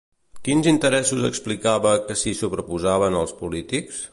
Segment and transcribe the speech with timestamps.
[0.45, 4.03] Quins interessos explicava que s'hi sobreposaven als polítics?